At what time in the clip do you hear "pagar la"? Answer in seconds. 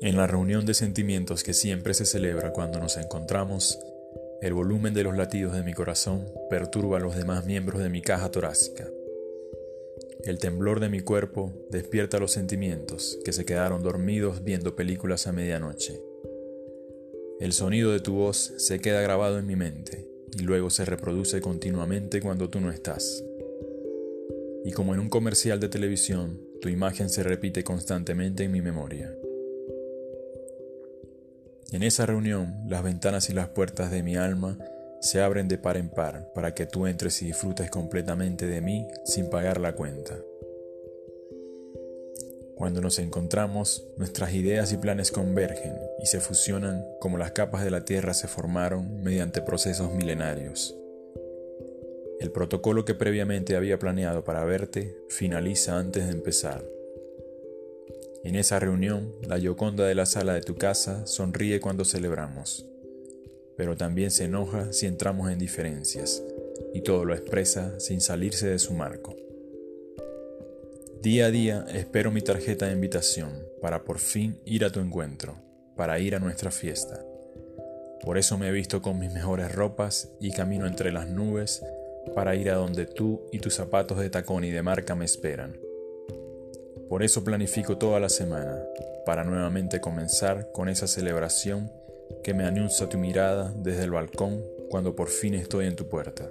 39.28-39.74